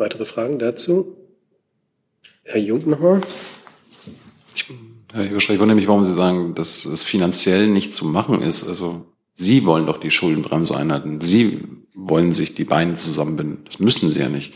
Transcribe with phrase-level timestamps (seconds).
[0.00, 1.14] Weitere Fragen dazu?
[2.42, 3.20] Herr Jung nochmal.
[5.12, 8.66] Herr Heberschrei, ich wundere mich, warum Sie sagen, dass es finanziell nicht zu machen ist.
[8.66, 11.20] Also Sie wollen doch die Schuldenbremse einhalten.
[11.20, 13.58] Sie wollen sich die Beine zusammenbinden.
[13.66, 14.54] Das müssen Sie ja nicht.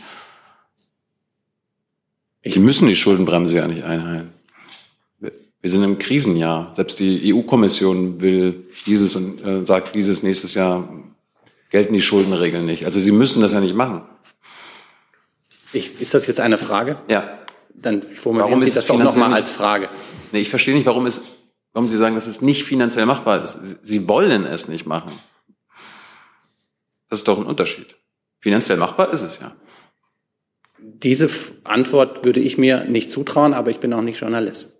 [2.43, 4.33] Sie müssen die Schuldenbremse ja nicht einhalten.
[5.19, 6.73] Wir sind im Krisenjahr.
[6.75, 10.89] Selbst die EU-Kommission will dieses und äh, sagt dieses nächstes Jahr
[11.69, 12.85] gelten die Schuldenregeln nicht.
[12.85, 14.01] Also Sie müssen das ja nicht machen.
[15.75, 16.97] Ich, ist das jetzt eine Frage?
[17.09, 17.39] Ja.
[17.73, 19.89] Dann formulieren warum Sie das doch nochmal als Frage.
[20.31, 21.25] Nee, ich verstehe nicht, warum, es,
[21.73, 23.59] warum Sie sagen, dass es nicht finanziell machbar ist.
[23.83, 25.19] Sie wollen es nicht machen.
[27.09, 27.95] Das ist doch ein Unterschied.
[28.39, 29.55] Finanziell machbar ist es ja.
[30.79, 31.29] Diese
[31.63, 34.74] Antwort würde ich mir nicht zutrauen, aber ich bin auch nicht Journalist.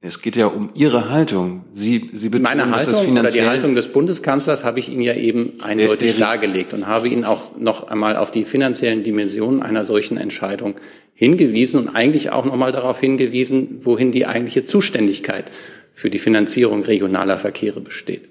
[0.00, 1.64] Es geht ja um Ihre Haltung.
[1.72, 4.90] Sie, Sie betonen, Meine Haltung dass das finanziell oder die Haltung des Bundeskanzlers habe ich
[4.90, 8.44] Ihnen ja eben eindeutig der, der, dargelegt und habe Ihnen auch noch einmal auf die
[8.44, 10.76] finanziellen Dimensionen einer solchen Entscheidung
[11.14, 15.50] hingewiesen und eigentlich auch noch mal darauf hingewiesen, wohin die eigentliche Zuständigkeit
[15.90, 18.28] für die Finanzierung regionaler Verkehre besteht.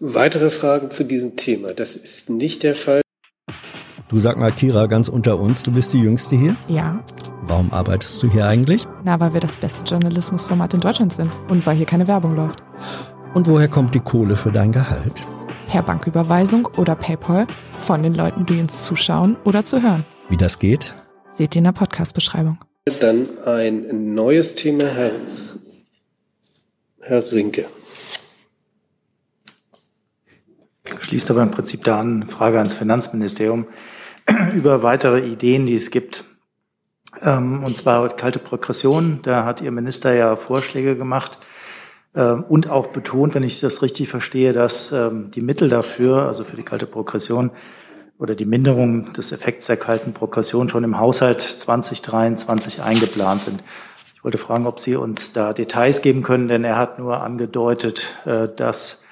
[0.00, 1.74] Weitere Fragen zu diesem Thema?
[1.74, 3.02] Das ist nicht der Fall.
[4.08, 6.56] Du sag mal, Kira, ganz unter uns, du bist die Jüngste hier?
[6.68, 7.04] Ja.
[7.48, 8.88] Warum arbeitest du hier eigentlich?
[9.04, 12.64] Na, weil wir das beste Journalismusformat in Deutschland sind und weil hier keine Werbung läuft.
[13.34, 15.22] Und woher kommt die Kohle für dein Gehalt?
[15.68, 20.04] Per Banküberweisung oder PayPal von den Leuten, die uns zuschauen oder zu hören.
[20.28, 20.92] Wie das geht?
[21.34, 22.58] Seht ihr in der Podcast-Beschreibung.
[23.00, 25.12] Dann ein neues Thema, Herr,
[27.00, 27.66] Herr Rinke.
[30.98, 33.66] Schließt aber im Prinzip da an, Frage ans Finanzministerium
[34.54, 36.24] über weitere Ideen, die es gibt.
[37.22, 39.20] Ähm, und zwar kalte Progression.
[39.22, 41.38] Da hat Ihr Minister ja Vorschläge gemacht
[42.14, 46.44] ähm, und auch betont, wenn ich das richtig verstehe, dass ähm, die Mittel dafür, also
[46.44, 47.50] für die kalte Progression
[48.18, 53.62] oder die Minderung des Effekts der kalten Progression schon im Haushalt 2023 eingeplant sind.
[54.14, 58.18] Ich wollte fragen, ob Sie uns da Details geben können, denn er hat nur angedeutet,
[58.24, 59.02] äh, dass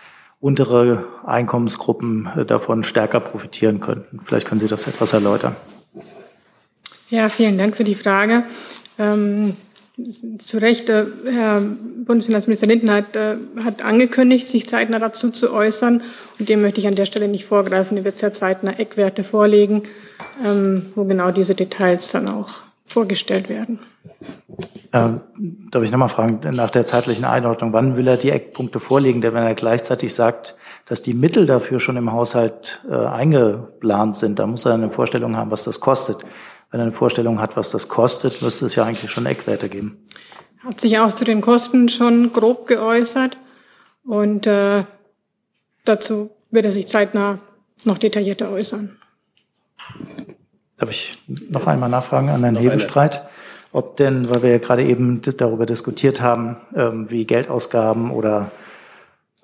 [0.41, 4.21] untere Einkommensgruppen äh, davon stärker profitieren könnten.
[4.21, 5.57] Vielleicht können Sie das etwas erläutern.
[7.11, 8.45] Ja, vielen Dank für die Frage.
[8.99, 9.57] Ähm,
[10.39, 16.03] zu Recht, äh, Herr Bundesfinanzminister Lindner hat, äh, hat angekündigt, sich zeitnah dazu zu äußern.
[16.39, 17.97] Und dem möchte ich an der Stelle nicht vorgreifen.
[17.97, 19.83] Er wird sehr zeitnah Eckwerte vorlegen,
[20.45, 23.79] ähm, wo genau diese Details dann auch vorgestellt werden.
[24.93, 25.21] Ähm,
[25.71, 29.21] darf ich nochmal fragen, nach der zeitlichen Einordnung, wann will er die Eckpunkte vorlegen?
[29.21, 34.39] Denn wenn er gleichzeitig sagt, dass die Mittel dafür schon im Haushalt äh, eingeplant sind,
[34.39, 36.19] dann muss er eine Vorstellung haben, was das kostet.
[36.75, 39.97] Wenn er eine Vorstellung hat, was das kostet, müsste es ja eigentlich schon Eckwerte geben.
[40.59, 43.37] Hat sich auch zu den Kosten schon grob geäußert
[44.05, 44.83] und äh,
[45.85, 47.39] dazu wird er sich zeitnah
[47.85, 48.97] noch detaillierter äußern.
[50.77, 53.23] Darf ich noch einmal nachfragen an Herrn Hebestreit?
[53.71, 58.51] ob denn, weil wir ja gerade eben darüber diskutiert haben, ähm, wie Geldausgaben oder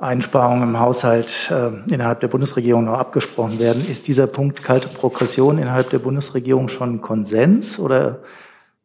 [0.01, 5.59] Einsparungen im Haushalt äh, innerhalb der Bundesregierung noch abgesprochen werden, ist dieser Punkt kalte Progression
[5.59, 8.23] innerhalb der Bundesregierung schon Konsens oder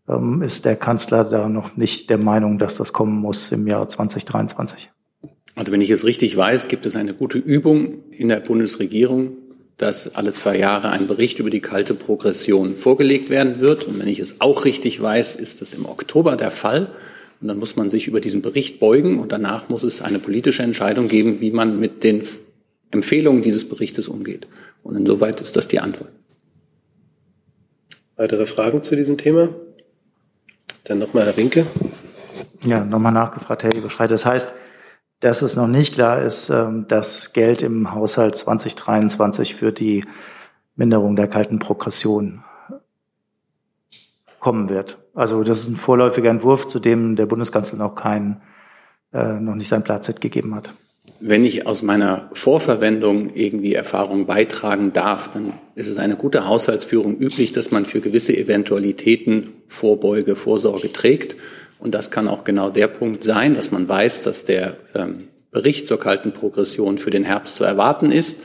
[0.09, 3.87] ähm, ist der Kanzler da noch nicht der Meinung, dass das kommen muss im Jahr
[3.87, 4.91] 2023?
[5.55, 9.37] Also wenn ich es richtig weiß, gibt es eine gute Übung in der Bundesregierung,
[9.77, 13.85] dass alle zwei Jahre ein Bericht über die kalte Progression vorgelegt werden wird.
[13.85, 16.89] Und wenn ich es auch richtig weiß, ist das im Oktober der Fall.
[17.41, 20.63] Und dann muss man sich über diesen Bericht beugen und danach muss es eine politische
[20.63, 22.23] Entscheidung geben, wie man mit den
[22.91, 24.47] Empfehlungen dieses Berichtes umgeht.
[24.83, 26.11] Und insoweit ist das die Antwort.
[28.15, 29.49] Weitere Fragen zu diesem Thema?
[30.85, 31.67] Dann nochmal Herr Winke.
[32.63, 34.11] Ja, nochmal nachgefragt, Herr Eberschreit.
[34.11, 34.53] Das heißt,
[35.19, 40.05] dass es noch nicht klar ist, ähm, dass Geld im Haushalt 2023 für die
[40.75, 42.44] Minderung der kalten Progression
[44.45, 44.99] kommen wird.
[45.15, 48.43] Also das ist ein vorläufiger Entwurf, zu dem der Bundeskanzler noch keinen,
[49.11, 50.71] äh, noch nicht sein Platz gegeben hat.
[51.19, 57.17] Wenn ich aus meiner Vorverwendung irgendwie Erfahrung beitragen darf, dann ist es eine gute Haushaltsführung
[57.17, 61.35] üblich, dass man für gewisse Eventualitäten Vorbeuge, Vorsorge trägt.
[61.79, 65.87] Und das kann auch genau der Punkt sein, dass man weiß, dass der ähm, Bericht
[65.87, 68.41] zur kalten Progression für den Herbst zu erwarten ist.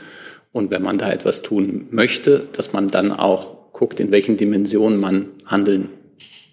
[0.51, 4.99] Und wenn man da etwas tun möchte, dass man dann auch guckt, in welchen Dimensionen
[4.99, 5.89] man handeln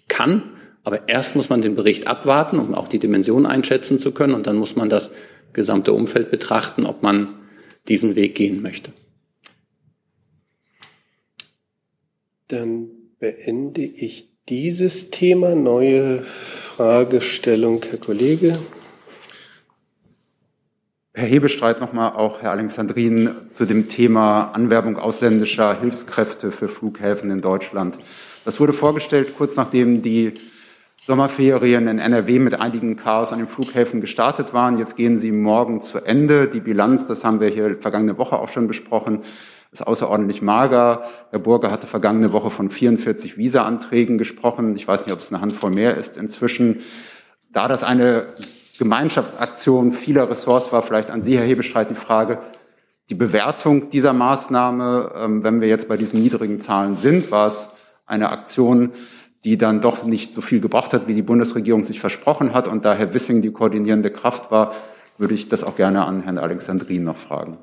[0.09, 0.43] kann.
[0.83, 4.33] Aber erst muss man den Bericht abwarten, um auch die Dimension einschätzen zu können.
[4.33, 5.11] Und dann muss man das
[5.53, 7.35] gesamte Umfeld betrachten, ob man
[7.87, 8.91] diesen Weg gehen möchte.
[12.47, 12.89] Dann
[13.19, 15.55] beende ich dieses Thema.
[15.55, 18.59] Neue Fragestellung, Herr Kollege.
[21.13, 27.41] Herr Hebestreit nochmal auch, Herr Alexandrin, zu dem Thema Anwerbung ausländischer Hilfskräfte für Flughäfen in
[27.41, 27.99] Deutschland.
[28.49, 30.33] Das wurde vorgestellt kurz nachdem die
[31.05, 34.79] Sommerferien in NRW mit einigen Chaos an den Flughäfen gestartet waren.
[34.79, 36.47] Jetzt gehen sie morgen zu Ende.
[36.47, 39.19] Die Bilanz, das haben wir hier vergangene Woche auch schon besprochen,
[39.71, 41.03] ist außerordentlich mager.
[41.29, 44.75] Herr Burger hatte vergangene Woche von 44 Visa-Anträgen gesprochen.
[44.75, 46.79] Ich weiß nicht, ob es eine Handvoll mehr ist inzwischen.
[47.53, 48.33] Da das eine
[48.79, 52.39] Gemeinschaftsaktion vieler Ressorts war, vielleicht an Sie, Herr Hebestreit, die Frage,
[53.11, 57.69] die Bewertung dieser Maßnahme, ähm, wenn wir jetzt bei diesen niedrigen Zahlen sind, war es
[58.09, 58.91] eine Aktion,
[59.45, 62.83] die dann doch nicht so viel gebracht hat, wie die Bundesregierung sich versprochen hat und
[62.83, 64.73] da Herr Wissing die koordinierende Kraft war,
[65.17, 67.57] würde ich das auch gerne an Herrn Alexandrin noch fragen.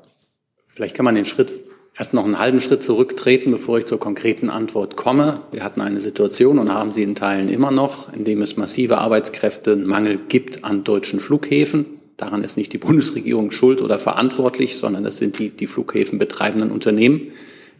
[0.65, 1.51] Vielleicht kann man den Schritt
[1.97, 5.41] erst noch einen halben Schritt zurücktreten, bevor ich zur konkreten Antwort komme.
[5.51, 8.99] Wir hatten eine Situation und haben sie in Teilen immer noch, in dem es massive
[8.99, 11.85] Arbeitskräftemangel gibt an deutschen Flughäfen.
[12.15, 16.71] Daran ist nicht die Bundesregierung schuld oder verantwortlich, sondern das sind die, die Flughäfen betreibenden
[16.71, 17.31] Unternehmen,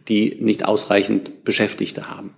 [0.08, 2.34] die nicht ausreichend Beschäftigte haben.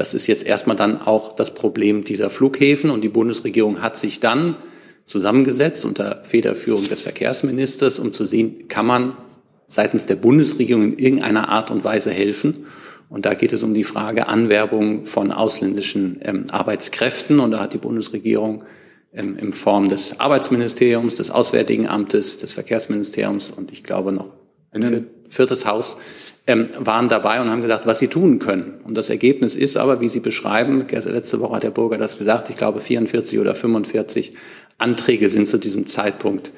[0.00, 4.18] Das ist jetzt erstmal dann auch das Problem dieser Flughäfen und die Bundesregierung hat sich
[4.18, 4.56] dann
[5.04, 9.12] zusammengesetzt unter Federführung des Verkehrsministers, um zu sehen, kann man
[9.66, 12.64] seitens der Bundesregierung in irgendeiner Art und Weise helfen.
[13.10, 17.38] Und da geht es um die Frage Anwerbung von ausländischen ähm, Arbeitskräften.
[17.38, 18.64] Und da hat die Bundesregierung
[19.12, 24.32] ähm, in Form des Arbeitsministeriums, des Auswärtigen Amtes, des Verkehrsministeriums und ich glaube noch
[24.70, 25.98] ein viertes Haus
[26.46, 28.80] waren dabei und haben gesagt, was sie tun können.
[28.84, 32.50] Und das Ergebnis ist aber, wie Sie beschreiben, letzte Woche hat der Bürger das gesagt,
[32.50, 34.32] ich glaube 44 oder 45
[34.78, 36.50] Anträge sind zu diesem Zeitpunkt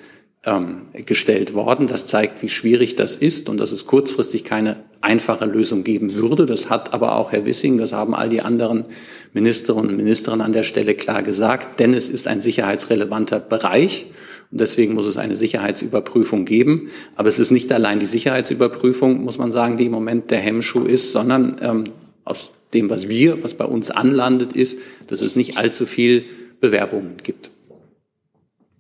[0.45, 1.87] ähm, gestellt worden.
[1.87, 6.47] Das zeigt, wie schwierig das ist und dass es kurzfristig keine einfache Lösung geben würde.
[6.47, 8.85] Das hat aber auch Herr Wissing, das haben all die anderen
[9.33, 14.07] Ministerinnen und Ministerinnen an der Stelle klar gesagt, denn es ist ein sicherheitsrelevanter Bereich.
[14.53, 16.91] Und deswegen muss es eine Sicherheitsüberprüfung geben.
[17.17, 20.85] Aber es ist nicht allein die Sicherheitsüberprüfung, muss man sagen, die im Moment der Hemmschuh
[20.85, 21.85] ist, sondern ähm,
[22.25, 26.25] aus dem, was wir, was bei uns anlandet, ist, dass es nicht allzu viel
[26.61, 27.51] Bewerbungen gibt.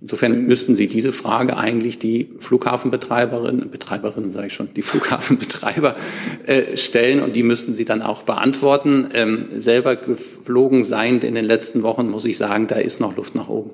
[0.02, 5.96] Insofern müssten Sie diese Frage eigentlich die Flughafenbetreiberinnen, Betreiberinnen sage ich schon, die Flughafenbetreiber
[6.44, 9.08] äh, stellen und die müssten Sie dann auch beantworten.
[9.14, 13.34] Ähm, selber geflogen seiend in den letzten Wochen muss ich sagen, da ist noch Luft
[13.34, 13.70] nach oben.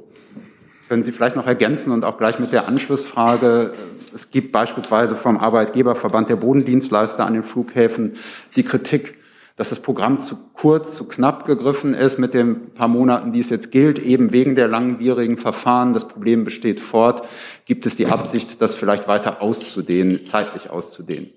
[0.88, 3.74] Können Sie vielleicht noch ergänzen und auch gleich mit der Anschlussfrage.
[4.14, 8.14] Es gibt beispielsweise vom Arbeitgeberverband der Bodendienstleister an den Flughäfen
[8.56, 9.18] die Kritik,
[9.56, 13.50] dass das Programm zu kurz, zu knapp gegriffen ist mit den paar Monaten, die es
[13.50, 15.92] jetzt gilt, eben wegen der langwierigen Verfahren.
[15.92, 17.26] Das Problem besteht fort.
[17.66, 21.30] Gibt es die Absicht, das vielleicht weiter auszudehnen, zeitlich auszudehnen?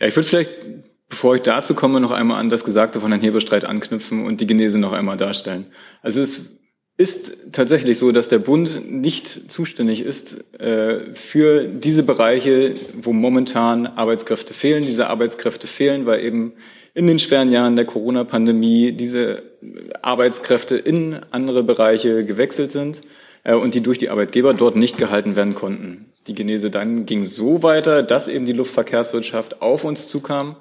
[0.00, 0.50] Ja, ich würde vielleicht,
[1.08, 4.46] bevor ich dazu komme, noch einmal an das Gesagte von Herrn Heberstreit anknüpfen und die
[4.46, 5.66] Genese noch einmal darstellen.
[6.02, 6.56] Also es ist
[7.52, 14.54] tatsächlich so, dass der Bund nicht zuständig ist äh, für diese Bereiche, wo momentan Arbeitskräfte
[14.54, 14.82] fehlen.
[14.82, 16.54] Diese Arbeitskräfte fehlen, weil eben
[16.94, 19.42] in den schweren Jahren der Corona-Pandemie diese
[20.00, 23.02] Arbeitskräfte in andere Bereiche gewechselt sind
[23.44, 26.06] äh, und die durch die Arbeitgeber dort nicht gehalten werden konnten.
[26.26, 30.56] Die Genese dann ging so weiter, dass eben die Luftverkehrswirtschaft auf uns zukam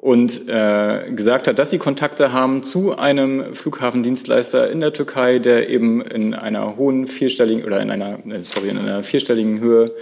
[0.00, 5.68] und äh, gesagt hat, dass sie Kontakte haben zu einem Flughafendienstleister in der Türkei, der
[5.68, 9.92] eben in einer hohen vierstelligen oder in einer sorry in einer vierstelligen Höhe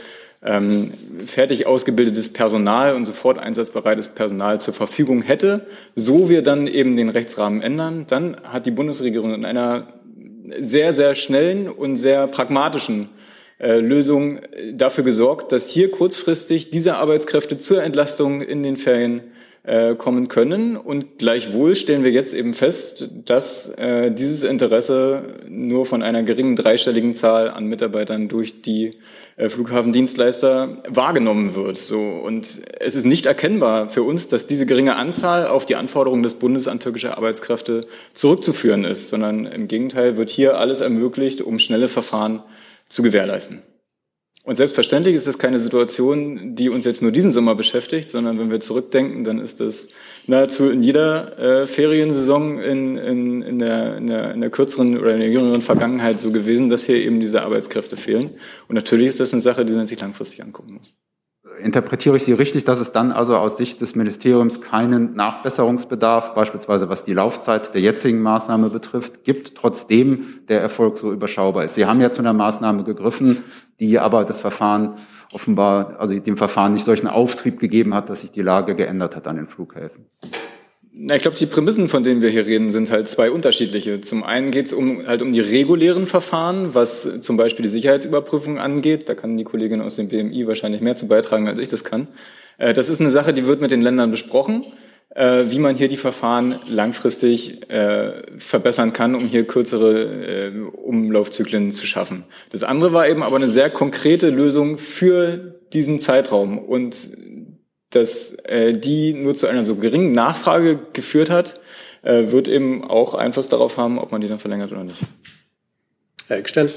[0.44, 0.92] ähm,
[1.24, 7.08] fertig ausgebildetes Personal und sofort einsatzbereites Personal zur Verfügung hätte, so wir dann eben den
[7.08, 9.94] Rechtsrahmen ändern, dann hat die Bundesregierung in einer
[10.60, 13.08] sehr, sehr schnellen und sehr pragmatischen
[13.58, 14.40] äh, Lösung
[14.74, 19.22] dafür gesorgt, dass hier kurzfristig diese Arbeitskräfte zur Entlastung in den Ferien
[19.66, 20.76] äh, kommen können.
[20.76, 26.54] Und gleichwohl stellen wir jetzt eben fest, dass äh, dieses Interesse nur von einer geringen
[26.54, 28.92] dreistelligen Zahl an Mitarbeitern durch die
[29.36, 31.78] äh, Flughafendienstleister wahrgenommen wird.
[31.78, 36.22] So und es ist nicht erkennbar für uns, dass diese geringe Anzahl auf die Anforderungen
[36.22, 41.58] des Bundes an türkische Arbeitskräfte zurückzuführen ist, sondern im Gegenteil wird hier alles ermöglicht, um
[41.58, 42.42] schnelle Verfahren
[42.88, 43.62] zu gewährleisten.
[44.46, 48.48] Und selbstverständlich ist es keine Situation, die uns jetzt nur diesen Sommer beschäftigt, sondern wenn
[48.48, 49.88] wir zurückdenken, dann ist es
[50.28, 55.14] nahezu in jeder äh, Feriensaison in, in, in, der, in, der, in der kürzeren oder
[55.14, 58.36] in der jüngeren Vergangenheit so gewesen, dass hier eben diese Arbeitskräfte fehlen.
[58.68, 60.94] Und natürlich ist das eine Sache, die man sich langfristig angucken muss
[61.58, 66.88] interpretiere ich Sie richtig, dass es dann also aus Sicht des Ministeriums keinen Nachbesserungsbedarf, beispielsweise
[66.88, 71.74] was die Laufzeit der jetzigen Maßnahme betrifft, gibt, trotzdem der Erfolg so überschaubar ist.
[71.74, 73.44] Sie haben ja zu einer Maßnahme gegriffen,
[73.80, 74.96] die aber das Verfahren
[75.32, 79.26] offenbar, also dem Verfahren nicht solchen Auftrieb gegeben hat, dass sich die Lage geändert hat
[79.26, 80.06] an den Flughäfen.
[80.98, 84.00] Na, ich glaube, die Prämissen, von denen wir hier reden, sind halt zwei unterschiedliche.
[84.00, 88.58] Zum einen geht es um, halt um die regulären Verfahren, was zum Beispiel die Sicherheitsüberprüfung
[88.58, 89.06] angeht.
[89.06, 92.08] Da kann die Kollegin aus dem BMI wahrscheinlich mehr zu beitragen, als ich das kann.
[92.56, 94.64] Äh, das ist eine Sache, die wird mit den Ländern besprochen,
[95.14, 102.24] wie man hier die Verfahren langfristig äh, verbessern kann, um hier kürzere Umlaufzyklen zu schaffen.
[102.50, 107.08] Das andere war eben aber eine sehr konkrete Lösung für diesen Zeitraum und
[107.90, 111.60] dass äh, die nur zu einer so geringen Nachfrage geführt hat,
[112.02, 115.00] äh, wird eben auch Einfluss darauf haben, ob man die dann verlängert oder nicht.
[116.28, 116.70] Herr Eckstein.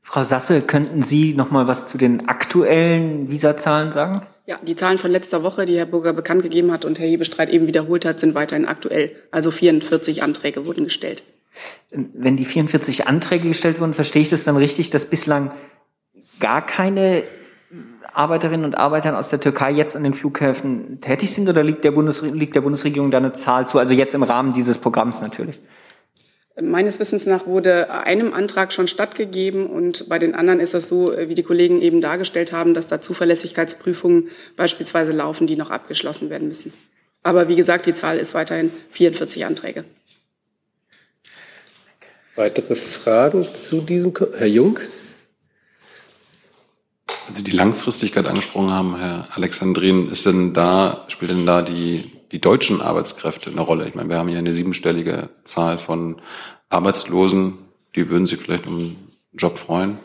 [0.00, 4.26] Frau Sasse, könnten Sie noch mal was zu den aktuellen Visazahlen sagen?
[4.48, 7.50] Ja, die Zahlen von letzter Woche, die Herr Burger bekannt gegeben hat und Herr Hebestreit
[7.50, 9.10] eben wiederholt hat, sind weiterhin aktuell.
[9.30, 11.22] Also 44 Anträge wurden gestellt.
[11.90, 15.50] Wenn die 44 Anträge gestellt wurden, verstehe ich das dann richtig, dass bislang
[16.40, 17.24] gar keine
[18.14, 21.90] Arbeiterinnen und Arbeitern aus der Türkei jetzt an den Flughäfen tätig sind oder liegt der,
[21.90, 23.78] Bundes liegt der Bundesregierung da eine Zahl zu?
[23.78, 25.60] Also jetzt im Rahmen dieses Programms natürlich.
[26.60, 31.12] Meines Wissens nach wurde einem Antrag schon stattgegeben und bei den anderen ist es so,
[31.16, 36.48] wie die Kollegen eben dargestellt haben, dass da Zuverlässigkeitsprüfungen beispielsweise laufen, die noch abgeschlossen werden
[36.48, 36.72] müssen.
[37.22, 39.84] Aber wie gesagt, die Zahl ist weiterhin 44 Anträge.
[42.34, 44.12] Weitere Fragen zu diesem?
[44.36, 44.78] Herr Jung?
[47.26, 52.12] Wenn Sie die Langfristigkeit angesprochen haben, Herr Alexandrin, ist denn da, spielt denn da die,
[52.32, 53.88] die deutschen Arbeitskräfte eine Rolle?
[53.88, 56.20] Ich meine, wir haben hier eine siebenstellige Zahl von
[56.68, 57.54] Arbeitslosen.
[57.94, 59.98] Die würden Sie vielleicht um einen Job freuen?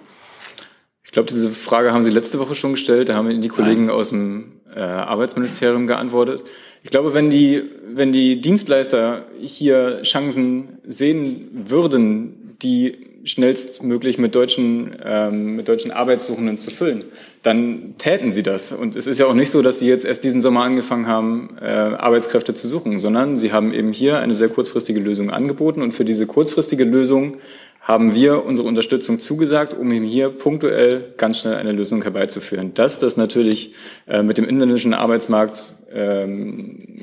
[1.03, 3.09] Ich glaube, diese Frage haben Sie letzte Woche schon gestellt.
[3.09, 3.95] Da haben die Kollegen Nein.
[3.95, 6.43] aus dem äh, Arbeitsministerium geantwortet.
[6.81, 7.63] Ich glaube, wenn die,
[7.93, 16.57] wenn die Dienstleister hier Chancen sehen würden, die schnellstmöglich mit deutschen, ähm, mit deutschen Arbeitssuchenden
[16.57, 17.05] zu füllen,
[17.41, 18.73] dann täten sie das.
[18.73, 21.57] Und es ist ja auch nicht so, dass sie jetzt erst diesen Sommer angefangen haben,
[21.61, 25.81] äh, Arbeitskräfte zu suchen, sondern sie haben eben hier eine sehr kurzfristige Lösung angeboten.
[25.81, 27.37] Und für diese kurzfristige Lösung
[27.79, 32.73] haben wir unsere Unterstützung zugesagt, um eben hier punktuell ganz schnell eine Lösung herbeizuführen.
[32.73, 33.73] Dass das natürlich
[34.07, 36.99] äh, mit dem inländischen Arbeitsmarkt, ähm,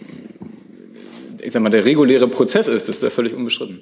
[1.42, 3.80] ich sag mal, der reguläre Prozess ist, das ist ja völlig unbestritten.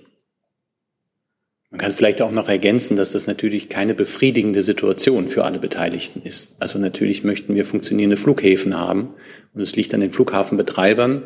[1.70, 6.22] Man kann vielleicht auch noch ergänzen, dass das natürlich keine befriedigende Situation für alle Beteiligten
[6.22, 6.56] ist.
[6.60, 9.14] Also natürlich möchten wir funktionierende Flughäfen haben
[9.52, 11.24] und es liegt an den Flughafenbetreibern,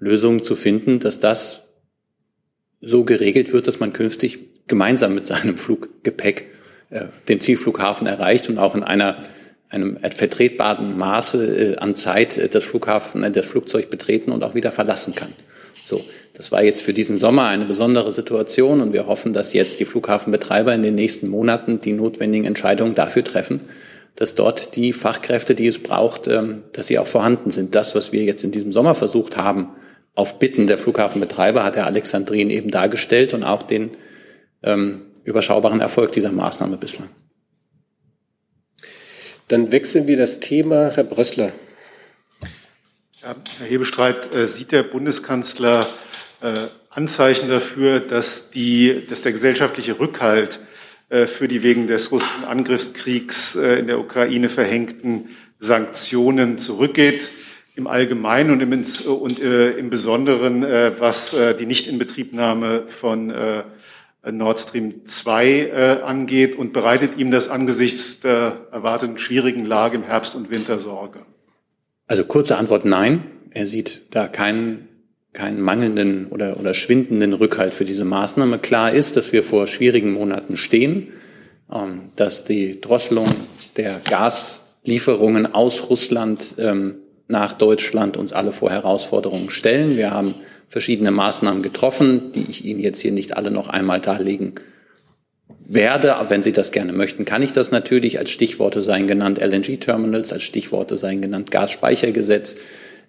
[0.00, 1.68] Lösungen zu finden, dass das
[2.80, 6.46] so geregelt wird, dass man künftig gemeinsam mit seinem Fluggepäck
[6.90, 9.22] äh, den Zielflughafen erreicht und auch in einer
[9.74, 14.54] einem vertretbaren Maße äh, an Zeit äh, das Flughafen, äh, das Flugzeug betreten und auch
[14.54, 15.32] wieder verlassen kann.
[15.84, 19.78] So, das war jetzt für diesen Sommer eine besondere Situation und wir hoffen, dass jetzt
[19.78, 23.60] die Flughafenbetreiber in den nächsten Monaten die notwendigen Entscheidungen dafür treffen,
[24.16, 27.76] dass dort die Fachkräfte, die es braucht, ähm, dass sie auch vorhanden sind.
[27.76, 29.70] Das, was wir jetzt in diesem Sommer versucht haben,
[30.16, 33.90] auf Bitten der Flughafenbetreiber, hat Herr Alexandrin eben dargestellt und auch den
[34.64, 37.10] ähm, überschaubaren Erfolg dieser Maßnahme bislang.
[39.46, 40.90] Dann wechseln wir das Thema.
[40.94, 41.52] Herr Brössler.
[43.20, 43.36] Herr
[43.66, 46.03] Hebestreit, äh, sieht der Bundeskanzler äh,
[46.90, 50.60] Anzeichen dafür, dass, die, dass der gesellschaftliche Rückhalt
[51.08, 57.28] äh, für die wegen des russischen Angriffskriegs in der Ukraine verhängten Sanktionen zurückgeht,
[57.76, 58.84] im Allgemeinen und im,
[59.20, 63.32] und, im Besonderen, was die Nichtinbetriebnahme von
[64.30, 70.36] Nord Stream 2 angeht und bereitet ihm das angesichts der erwarteten schwierigen Lage im Herbst
[70.36, 71.20] und Winter Sorge?
[72.06, 73.24] Also kurze Antwort nein.
[73.50, 74.88] Er sieht da keinen,
[75.34, 78.58] keinen mangelnden oder, oder schwindenden Rückhalt für diese Maßnahme.
[78.58, 81.08] Klar ist, dass wir vor schwierigen Monaten stehen,
[81.70, 83.28] ähm, dass die Drosselung
[83.76, 86.94] der Gaslieferungen aus Russland ähm,
[87.28, 89.96] nach Deutschland uns alle vor Herausforderungen stellen.
[89.96, 90.34] Wir haben
[90.68, 94.54] verschiedene Maßnahmen getroffen, die ich Ihnen jetzt hier nicht alle noch einmal darlegen
[95.66, 100.32] werde, wenn Sie das gerne möchten, kann ich das natürlich als Stichworte sein genannt LNG-Terminals,
[100.32, 102.56] als Stichworte sein genannt Gasspeichergesetz,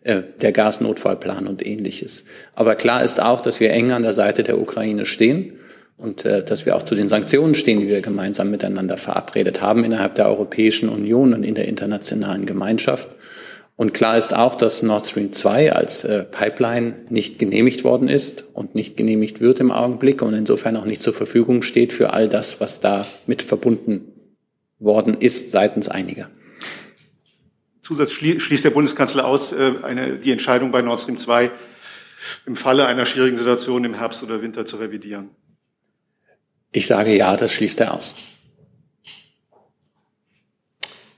[0.05, 2.25] äh, der Gasnotfallplan und ähnliches.
[2.53, 5.53] Aber klar ist auch, dass wir eng an der Seite der Ukraine stehen
[5.97, 9.83] und äh, dass wir auch zu den Sanktionen stehen, die wir gemeinsam miteinander verabredet haben
[9.83, 13.09] innerhalb der Europäischen Union und in der internationalen Gemeinschaft.
[13.77, 18.45] Und klar ist auch, dass Nord Stream 2 als äh, Pipeline nicht genehmigt worden ist
[18.53, 22.29] und nicht genehmigt wird im Augenblick und insofern auch nicht zur Verfügung steht für all
[22.29, 24.13] das, was da mit verbunden
[24.77, 26.29] worden ist seitens einiger.
[27.85, 31.51] Zusatz schließt der Bundeskanzler aus, äh, eine, die Entscheidung bei Nord Stream 2
[32.47, 35.29] im Falle einer schwierigen Situation im Herbst oder Winter zu revidieren.
[36.71, 38.15] Ich sage ja, das schließt er aus.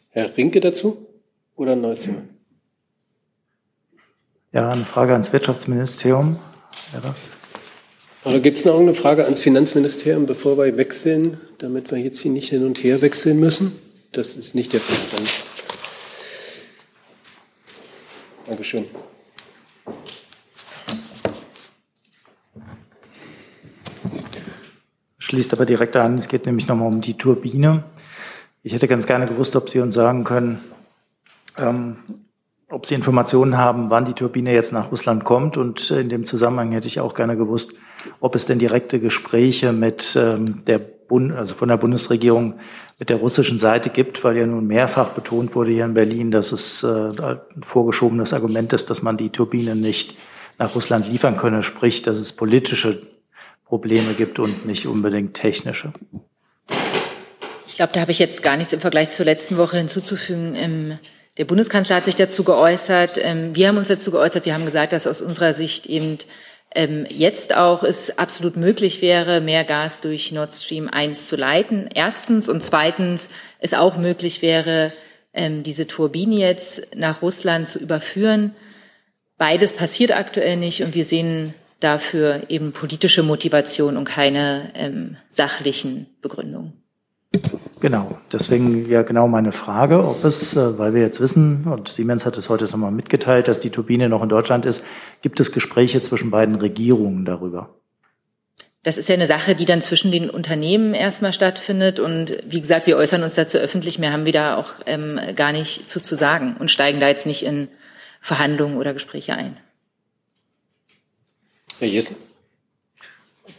[0.09, 1.07] Herr Rinke dazu
[1.55, 2.23] oder ein neues Thema?
[4.51, 6.37] Ja, eine Frage ans Wirtschaftsministerium.
[6.91, 7.29] Herr Rass.
[8.25, 12.31] Oder gibt es noch irgendeine Frage ans Finanzministerium, bevor wir wechseln, damit wir jetzt hier
[12.31, 13.79] nicht hin und her wechseln müssen?
[14.11, 14.97] Das ist nicht der Fall.
[15.15, 15.46] Dann.
[18.67, 18.85] Dankeschön.
[25.17, 27.83] Schließt aber direkt an, es geht nämlich nochmal um die Turbine.
[28.63, 30.59] Ich hätte ganz gerne gewusst, ob Sie uns sagen können,
[31.57, 31.97] ähm,
[32.69, 35.57] ob Sie Informationen haben, wann die Turbine jetzt nach Russland kommt.
[35.57, 37.79] Und in dem Zusammenhang hätte ich auch gerne gewusst,
[38.19, 42.59] ob es denn direkte Gespräche mit ähm, der Bund, also von der Bundesregierung
[42.99, 46.51] mit der russischen Seite gibt, weil ja nun mehrfach betont wurde hier in Berlin, dass
[46.51, 47.09] es äh,
[47.61, 50.15] vorgeschobenes Argument ist, dass man die Turbine nicht
[50.57, 53.01] nach Russland liefern könne, sprich, dass es politische
[53.65, 55.93] Probleme gibt und nicht unbedingt technische.
[57.67, 60.55] Ich glaube, da habe ich jetzt gar nichts im Vergleich zur letzten Woche hinzuzufügen.
[60.55, 60.99] Ähm,
[61.37, 63.19] der Bundeskanzler hat sich dazu geäußert.
[63.21, 64.45] Ähm, wir haben uns dazu geäußert.
[64.45, 66.17] Wir haben gesagt, dass aus unserer Sicht eben
[67.09, 71.89] jetzt auch es absolut möglich wäre, mehr Gas durch Nord Stream 1 zu leiten.
[71.93, 72.49] Erstens.
[72.49, 74.91] Und zweitens, es auch möglich wäre,
[75.33, 78.55] ähm, diese Turbine jetzt nach Russland zu überführen.
[79.37, 86.07] Beides passiert aktuell nicht und wir sehen dafür eben politische Motivation und keine ähm, sachlichen
[86.21, 86.86] Begründungen.
[87.79, 92.25] Genau, deswegen ja genau meine Frage, ob es, äh, weil wir jetzt wissen, und Siemens
[92.25, 94.83] hat es heute nochmal mitgeteilt, dass die Turbine noch in Deutschland ist,
[95.21, 97.69] gibt es Gespräche zwischen beiden Regierungen darüber?
[98.83, 101.99] Das ist ja eine Sache, die dann zwischen den Unternehmen erstmal stattfindet.
[101.99, 103.99] Und wie gesagt, wir äußern uns dazu öffentlich.
[103.99, 107.25] Mehr haben wir da auch ähm, gar nicht zu, zu sagen und steigen da jetzt
[107.25, 107.67] nicht in
[108.21, 109.57] Verhandlungen oder Gespräche ein.
[111.79, 112.15] Herr Jessen.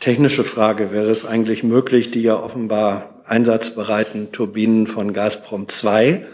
[0.00, 0.92] Technische Frage.
[0.92, 6.26] Wäre es eigentlich möglich, die ja offenbar einsatzbereiten Turbinen von Gazprom 2,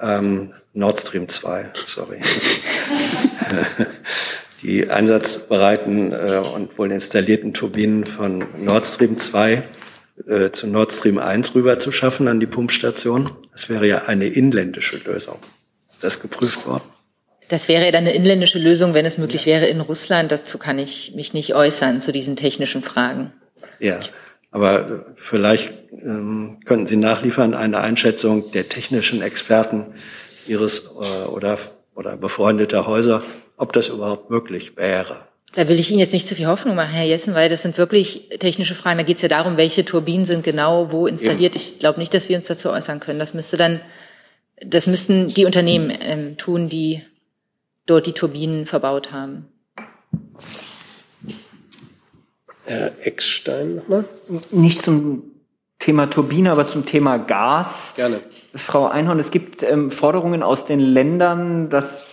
[0.00, 2.20] ähm, Nord Stream 2, sorry.
[4.62, 9.62] die einsatzbereiten äh, und wohl installierten Turbinen von Nord Stream 2
[10.26, 13.30] äh, zu Nord Stream 1 rüber zu schaffen an die Pumpstation.
[13.52, 15.36] Das wäre ja eine inländische Lösung.
[15.92, 16.84] Ist das geprüft worden?
[17.48, 20.30] Das wäre dann eine inländische Lösung, wenn es möglich wäre in Russland.
[20.30, 23.32] Dazu kann ich mich nicht äußern zu diesen technischen Fragen.
[23.78, 23.98] Ja,
[24.50, 29.86] aber vielleicht ähm, könnten Sie nachliefern eine Einschätzung der technischen Experten
[30.46, 31.58] Ihres äh, oder,
[31.94, 33.22] oder befreundeter Häuser,
[33.56, 35.28] ob das überhaupt möglich wäre.
[35.54, 37.78] Da will ich Ihnen jetzt nicht zu viel Hoffnung machen, Herr Jessen, weil das sind
[37.78, 38.98] wirklich technische Fragen.
[38.98, 41.54] Da geht es ja darum, welche Turbinen sind genau wo installiert.
[41.54, 41.60] Ja.
[41.60, 43.18] Ich glaube nicht, dass wir uns dazu äußern können.
[43.18, 43.80] Das müsste dann,
[44.60, 47.02] das müssten die Unternehmen ähm, tun, die
[47.86, 49.48] dort die Turbinen verbaut haben.
[52.68, 54.04] Herr Eckstein nochmal.
[54.50, 55.22] Nicht zum
[55.78, 57.94] Thema Turbine, aber zum Thema Gas.
[57.96, 58.20] Gerne.
[58.54, 62.04] Frau Einhorn, es gibt ähm, Forderungen aus den Ländern, dass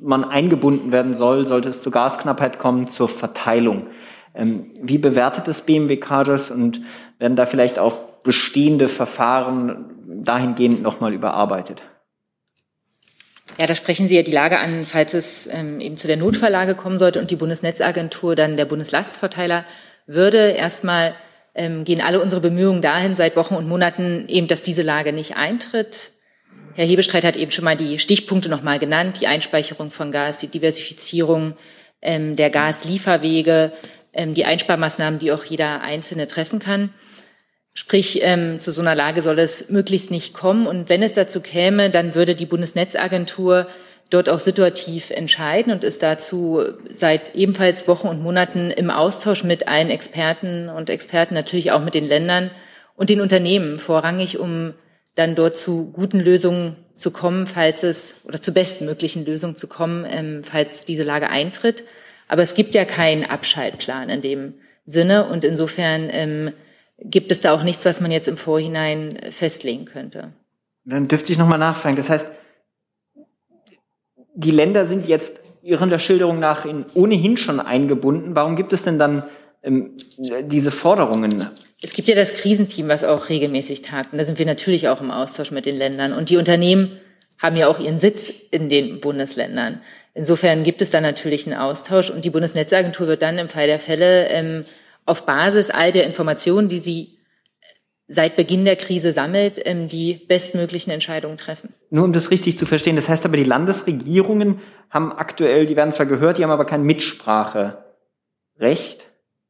[0.00, 3.86] man eingebunden werden soll, sollte es zur Gasknappheit kommen, zur Verteilung.
[4.34, 6.80] Ähm, wie bewertet das BMWK das und
[7.18, 9.90] werden da vielleicht auch bestehende Verfahren
[10.24, 11.82] dahingehend nochmal überarbeitet?
[13.58, 16.74] Ja, da sprechen Sie ja die Lage an, falls es ähm, eben zu der Notfalllage
[16.74, 19.64] kommen sollte und die Bundesnetzagentur dann der Bundeslastverteiler
[20.06, 20.50] würde.
[20.50, 21.14] Erstmal
[21.54, 25.36] ähm, gehen alle unsere Bemühungen dahin seit Wochen und Monaten eben, dass diese Lage nicht
[25.36, 26.10] eintritt.
[26.74, 30.46] Herr Hebestreit hat eben schon mal die Stichpunkte nochmal genannt, die Einspeicherung von Gas, die
[30.46, 31.56] Diversifizierung
[32.00, 33.72] ähm, der Gaslieferwege,
[34.12, 36.90] ähm, die Einsparmaßnahmen, die auch jeder Einzelne treffen kann.
[37.74, 40.66] Sprich, ähm, zu so einer Lage soll es möglichst nicht kommen.
[40.66, 43.66] Und wenn es dazu käme, dann würde die Bundesnetzagentur
[44.12, 49.68] dort auch situativ entscheiden und ist dazu seit ebenfalls Wochen und Monaten im Austausch mit
[49.68, 52.50] allen Experten und Experten, natürlich auch mit den Ländern
[52.94, 54.74] und den Unternehmen vorrangig, um
[55.14, 60.06] dann dort zu guten Lösungen zu kommen, falls es oder zu bestmöglichen Lösungen zu kommen,
[60.08, 61.84] ähm, falls diese Lage eintritt.
[62.28, 64.54] Aber es gibt ja keinen Abschaltplan in dem
[64.86, 66.52] Sinne und insofern ähm,
[66.98, 70.32] gibt es da auch nichts, was man jetzt im Vorhinein festlegen könnte.
[70.84, 71.96] Dann dürfte ich nochmal nachfragen.
[71.96, 72.26] Das heißt,
[74.34, 78.34] die Länder sind jetzt Ihrer Schilderung nach in ohnehin schon eingebunden.
[78.34, 79.24] Warum gibt es denn dann
[79.62, 79.92] ähm,
[80.44, 81.48] diese Forderungen?
[81.80, 84.12] Es gibt ja das Krisenteam, was auch regelmäßig tagt.
[84.12, 86.12] Und da sind wir natürlich auch im Austausch mit den Ländern.
[86.12, 86.98] Und die Unternehmen
[87.38, 89.80] haben ja auch ihren Sitz in den Bundesländern.
[90.14, 92.10] Insofern gibt es da natürlich einen Austausch.
[92.10, 94.64] Und die Bundesnetzagentur wird dann im Fall der Fälle ähm,
[95.06, 97.18] auf Basis all der Informationen, die sie
[98.12, 101.72] seit Beginn der Krise sammelt, ähm, die bestmöglichen Entscheidungen treffen.
[101.90, 105.92] Nur um das richtig zu verstehen, das heißt aber, die Landesregierungen haben aktuell, die werden
[105.92, 107.76] zwar gehört, die haben aber kein Mitspracherecht.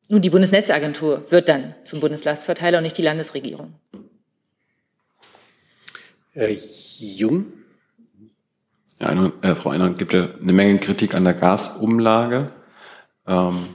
[0.08, 3.74] Nun, die Bundesnetzagentur wird dann zum Bundeslastverteiler und nicht die Landesregierung.
[6.32, 7.46] Herr Jung?
[9.00, 12.52] Ja, äh, Frau Einer, gibt ja eine Menge Kritik an der Gasumlage.
[13.26, 13.74] Ähm,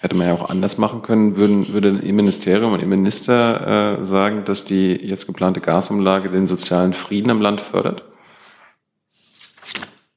[0.00, 1.36] Hätte man ja auch anders machen können.
[1.36, 6.46] Würden, würde Ihr Ministerium und Ihr Minister äh, sagen, dass die jetzt geplante Gasumlage den
[6.46, 8.04] sozialen Frieden im Land fördert?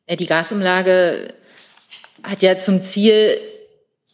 [0.09, 1.33] Die Gasumlage
[2.23, 3.37] hat ja zum Ziel,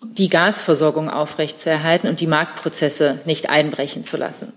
[0.03, 4.53] die Gasversorgung aufrechtzuerhalten und die Marktprozesse nicht einbrechen zu lassen.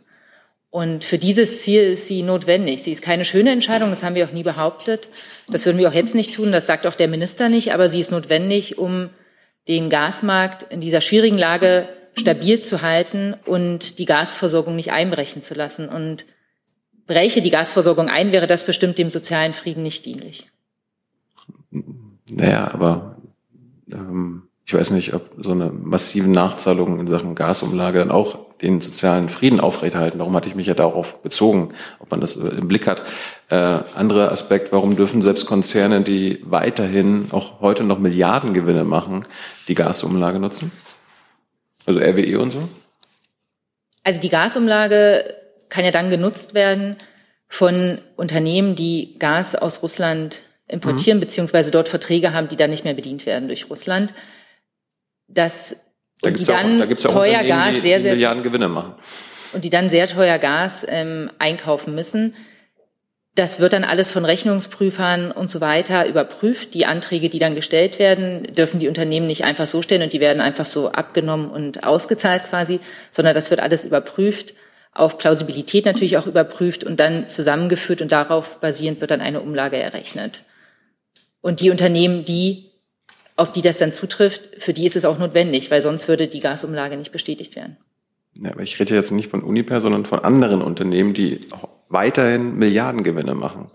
[0.70, 2.82] Und für dieses Ziel ist sie notwendig.
[2.82, 5.08] Sie ist keine schöne Entscheidung, das haben wir auch nie behauptet.
[5.48, 8.00] Das würden wir auch jetzt nicht tun, das sagt auch der Minister nicht, aber sie
[8.00, 9.08] ist notwendig, um
[9.68, 15.54] den Gasmarkt in dieser schwierigen Lage stabil zu halten und die Gasversorgung nicht einbrechen zu
[15.54, 15.88] lassen.
[15.88, 16.24] Und
[17.06, 20.50] breche die Gasversorgung ein, wäre das bestimmt dem sozialen Frieden nicht dienlich.
[21.70, 23.16] Naja, aber
[23.90, 28.80] ähm, ich weiß nicht, ob so eine massive Nachzahlung in Sachen Gasumlage dann auch den
[28.80, 30.18] sozialen Frieden aufrechterhalten.
[30.18, 33.02] Darum hatte ich mich ja darauf bezogen, ob man das im Blick hat.
[33.50, 39.26] Äh, anderer Aspekt, warum dürfen selbst Konzerne, die weiterhin auch heute noch Milliardengewinne machen,
[39.68, 40.72] die Gasumlage nutzen?
[41.86, 42.68] Also RWE und so?
[44.04, 45.34] Also die Gasumlage
[45.68, 46.96] kann ja dann genutzt werden
[47.48, 51.22] von Unternehmen, die Gas aus Russland importieren, mhm.
[51.22, 54.12] beziehungsweise dort Verträge haben, die dann nicht mehr bedient werden durch Russland.
[55.28, 55.76] Das
[56.20, 58.42] da und die dann auch, da gibt's ja auch teuer Gas die, sehr, sehr Milliarden
[58.42, 58.94] Gewinne machen.
[59.52, 62.34] Und die dann sehr teuer Gas ähm, einkaufen müssen.
[63.34, 66.74] Das wird dann alles von Rechnungsprüfern und so weiter überprüft.
[66.74, 70.18] Die Anträge, die dann gestellt werden, dürfen die Unternehmen nicht einfach so stellen und die
[70.18, 72.80] werden einfach so abgenommen und ausgezahlt quasi,
[73.12, 74.54] sondern das wird alles überprüft,
[74.92, 79.76] auf Plausibilität natürlich auch überprüft und dann zusammengeführt und darauf basierend wird dann eine Umlage
[79.76, 80.42] errechnet.
[81.40, 82.67] Und die Unternehmen, die
[83.38, 86.40] auf die das dann zutrifft, für die ist es auch notwendig, weil sonst würde die
[86.40, 87.76] Gasumlage nicht bestätigt werden.
[88.36, 91.40] Ja, aber ich rede jetzt nicht von Uniper, sondern von anderen Unternehmen, die
[91.88, 93.70] weiterhin Milliardengewinne machen.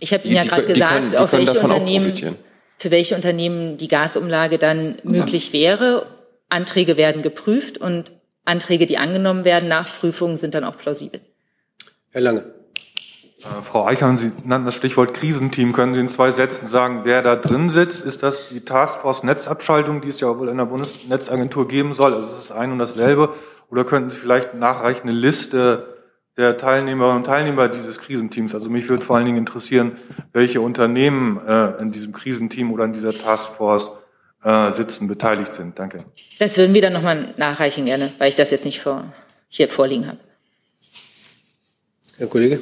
[0.00, 2.36] Ich habe Ihnen ja gerade gesagt, können, auf welche Unternehmen,
[2.76, 6.06] für welche Unternehmen die Gasumlage dann möglich wäre.
[6.48, 8.10] Anträge werden geprüft und
[8.44, 11.20] Anträge, die angenommen werden nach Prüfungen, sind dann auch plausibel.
[12.10, 12.61] Herr Lange.
[13.44, 15.72] Äh, Frau Eichhorn, Sie nannten das Stichwort Krisenteam.
[15.72, 18.04] Können Sie in zwei Sätzen sagen, wer da drin sitzt?
[18.04, 22.14] Ist das die Taskforce Netzabschaltung, die es ja wohl in der Bundesnetzagentur geben soll?
[22.14, 23.34] Also ist es ein und dasselbe?
[23.70, 25.86] Oder könnten Sie vielleicht nachreichen eine Liste
[26.36, 28.54] der Teilnehmerinnen und Teilnehmer dieses Krisenteams?
[28.54, 29.96] Also mich würde vor allen Dingen interessieren,
[30.32, 33.92] welche Unternehmen äh, in diesem Krisenteam oder in dieser Taskforce
[34.44, 35.78] äh, sitzen, beteiligt sind.
[35.78, 36.04] Danke.
[36.38, 39.04] Das würden wir dann nochmal nachreichen gerne, weil ich das jetzt nicht vor,
[39.48, 40.18] hier vorliegen habe.
[42.22, 42.60] Herr Kollege.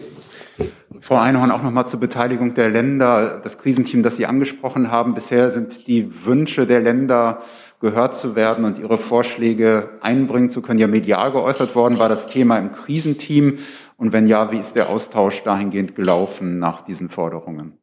[1.03, 5.13] Frau Einhorn, auch nochmal zur Beteiligung der Länder, das Krisenteam, das Sie angesprochen haben.
[5.13, 7.43] Bisher sind die Wünsche der Länder,
[7.79, 11.99] gehört zu werden und ihre Vorschläge einbringen zu können, ja medial geäußert worden.
[11.99, 13.59] War das Thema im Krisenteam?
[13.99, 17.75] Und wenn ja, wie ist der Austausch dahingehend gelaufen nach diesen Forderungen?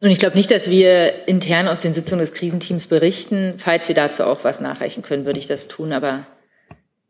[0.00, 3.56] Und ich glaube nicht, dass wir intern aus den Sitzungen des Krisenteams berichten.
[3.58, 5.92] Falls wir dazu auch was nachreichen können, würde ich das tun.
[5.92, 6.26] Aber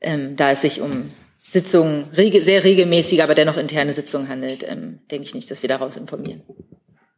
[0.00, 1.12] ähm, da es sich um
[1.48, 5.96] Sitzungen, sehr regelmäßig, aber dennoch interne Sitzungen handelt, ähm, denke ich nicht, dass wir daraus
[5.96, 6.42] informieren.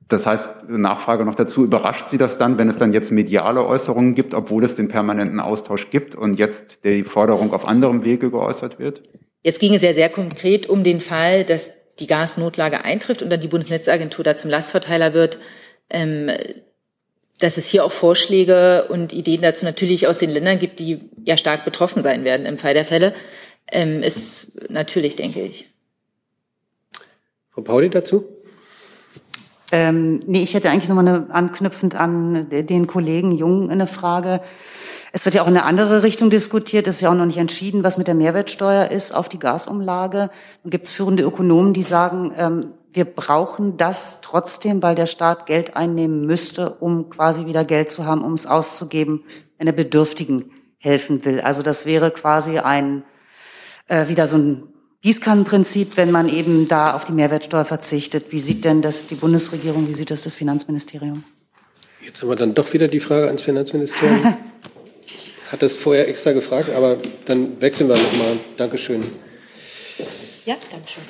[0.08, 4.14] Das heißt, Nachfrage noch dazu, überrascht Sie das dann, wenn es dann jetzt mediale Äußerungen
[4.14, 8.78] gibt, obwohl es den permanenten Austausch gibt und jetzt die Forderung auf anderem Wege geäußert
[8.78, 9.02] wird?
[9.42, 13.40] Jetzt ging es ja sehr konkret um den Fall, dass die Gasnotlage eintrifft und dann
[13.40, 15.38] die Bundesnetzagentur da zum Lastverteiler wird.
[15.88, 16.30] Ähm,
[17.40, 21.36] dass es hier auch Vorschläge und Ideen dazu natürlich aus den Ländern gibt, die ja
[21.36, 23.12] stark betroffen sein werden im Fall der Fälle
[23.70, 25.66] ähm, ist natürlich, denke ich.
[27.50, 28.24] Frau Pauli dazu?
[29.72, 34.40] Ähm, nee, ich hätte eigentlich nochmal eine, anknüpfend an den Kollegen Jung eine Frage.
[35.12, 36.88] Es wird ja auch in eine andere Richtung diskutiert.
[36.88, 40.30] Es ist ja auch noch nicht entschieden, was mit der Mehrwertsteuer ist auf die Gasumlage.
[40.62, 45.46] Dann gibt es führende Ökonomen, die sagen, ähm, wir brauchen das trotzdem, weil der Staat
[45.46, 49.24] Geld einnehmen müsste, um quasi wieder Geld zu haben, um es auszugeben,
[49.58, 51.40] wenn er Bedürftigen helfen will.
[51.40, 53.02] Also das wäre quasi ein
[53.88, 54.62] äh, wieder so ein
[55.02, 58.26] Gießkannenprinzip, wenn man eben da auf die Mehrwertsteuer verzichtet.
[58.30, 61.24] Wie sieht denn das die Bundesregierung, wie sieht das das Finanzministerium?
[62.00, 64.24] Jetzt haben wir dann doch wieder die Frage ans Finanzministerium.
[65.52, 68.40] Hat das vorher extra gefragt, aber dann wechseln wir nochmal.
[68.56, 69.02] Dankeschön.
[70.46, 71.04] Ja, Dankeschön.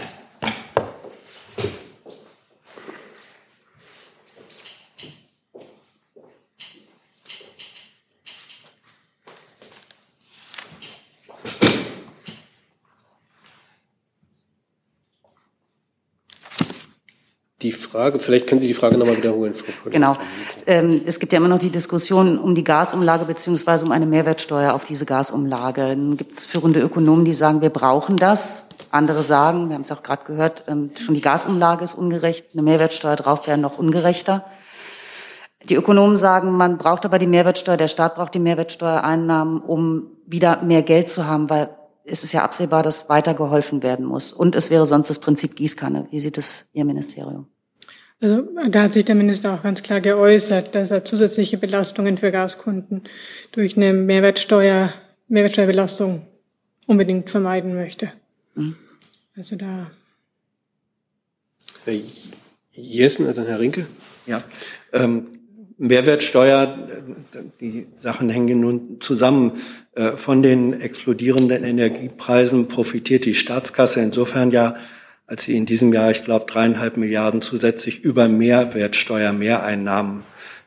[17.65, 20.03] Die Frage, vielleicht können Sie die Frage nochmal wiederholen, Frau Kollegin.
[20.03, 20.17] Genau.
[20.67, 24.73] Ähm, es gibt ja immer noch die Diskussion um die Gasumlage beziehungsweise um eine Mehrwertsteuer
[24.75, 25.89] auf diese Gasumlage.
[25.89, 28.69] Dann gibt es führende Ökonomen, die sagen, wir brauchen das.
[28.91, 32.63] Andere sagen, wir haben es auch gerade gehört, ähm, schon die Gasumlage ist ungerecht, eine
[32.63, 34.45] Mehrwertsteuer drauf wäre noch ungerechter.
[35.69, 40.63] Die Ökonomen sagen, man braucht aber die Mehrwertsteuer, der Staat braucht die Mehrwertsteuereinnahmen, um wieder
[40.63, 41.71] mehr Geld zu haben, weil
[42.05, 44.33] es ist ja absehbar, dass weiter geholfen werden muss.
[44.33, 46.07] Und es wäre sonst das Prinzip Gießkanne.
[46.11, 47.49] Wie sieht es Ihr Ministerium?
[48.21, 52.31] Also da hat sich der Minister auch ganz klar geäußert, dass er zusätzliche Belastungen für
[52.31, 53.03] Gaskunden
[53.53, 54.93] durch eine Mehrwertsteuer,
[55.29, 56.27] Mehrwertsteuerbelastung
[56.87, 58.13] unbedingt vermeiden möchte.
[58.55, 58.77] Mhm.
[59.37, 59.91] Also da.
[61.85, 61.95] Herr
[62.73, 63.87] Jessen, dann Herr Rinke.
[64.27, 64.43] Ja,
[64.93, 65.27] ähm,
[65.77, 66.79] Mehrwertsteuer,
[67.61, 69.61] die Sachen hängen nun zusammen.
[69.95, 74.77] Äh, von den explodierenden Energiepreisen profitiert die Staatskasse insofern ja,
[75.27, 80.25] als sie in diesem Jahr, ich glaube, dreieinhalb Milliarden zusätzlich über Mehrwertsteuer Mehreinnahmen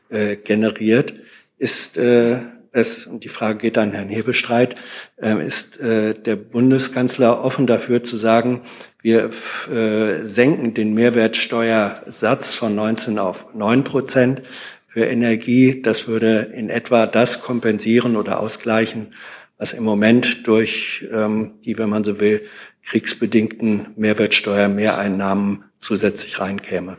[0.08, 1.14] äh, generiert,
[1.58, 2.38] ist äh,
[2.72, 4.76] es, und die Frage geht an Herrn Hebestreit,
[5.16, 8.62] äh, ist äh, der Bundeskanzler offen dafür zu sagen,
[9.00, 9.30] wir
[9.72, 14.42] äh, senken den Mehrwertsteuersatz von 19 auf 9 Prozent
[14.88, 15.82] für Energie.
[15.82, 19.14] Das würde in etwa das kompensieren oder ausgleichen,
[19.56, 22.42] was im Moment durch ähm, die, wenn man so will,
[22.88, 26.96] kriegsbedingten Mehrwertsteuer-Mehreinnahmen zusätzlich reinkäme.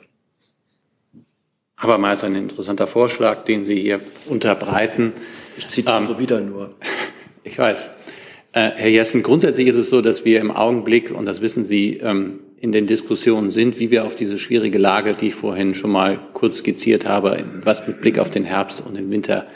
[1.75, 5.13] Aber mal ist ein interessanter Vorschlag, den Sie hier unterbreiten.
[5.57, 6.75] Ich zitiere ähm, wieder nur.
[7.45, 7.89] Ich weiß.
[8.51, 11.97] Äh, Herr Jessen, grundsätzlich ist es so, dass wir im Augenblick, und das wissen Sie,
[11.97, 15.89] ähm, in den Diskussionen sind, wie wir auf diese schwierige Lage, die ich vorhin schon
[15.89, 19.47] mal kurz skizziert habe, was mit Blick auf den Herbst und den Winter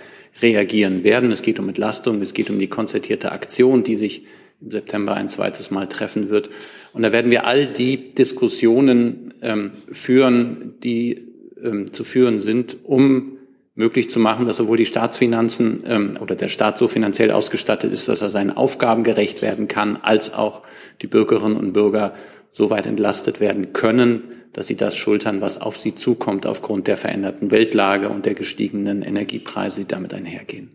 [0.41, 1.29] reagieren werden.
[1.29, 4.23] Es geht um Entlastung, es geht um die konzertierte Aktion, die sich
[4.63, 6.49] im September ein zweites Mal treffen wird.
[6.93, 11.27] Und da werden wir all die Diskussionen ähm, führen, die
[11.63, 13.37] ähm, zu führen sind, um
[13.75, 18.07] möglich zu machen, dass sowohl die Staatsfinanzen ähm, oder der Staat so finanziell ausgestattet ist,
[18.07, 20.61] dass er seinen Aufgaben gerecht werden kann, als auch
[21.01, 22.13] die Bürgerinnen und Bürger
[22.51, 24.23] so weit entlastet werden können,
[24.53, 29.01] dass sie das schultern, was auf sie zukommt aufgrund der veränderten Weltlage und der gestiegenen
[29.01, 30.69] Energiepreise, die damit einhergehen.